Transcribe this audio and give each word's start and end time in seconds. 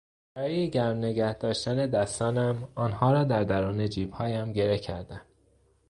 برای 0.35 0.69
گرم 0.69 0.97
نگهداشتن 0.97 1.75
دستانم، 1.87 2.69
آنها 2.75 3.11
را 3.11 3.23
در 3.23 3.43
درون 3.43 3.87
جیبهایم 3.89 4.53
گره 4.53 4.77
کردم. 4.79 5.21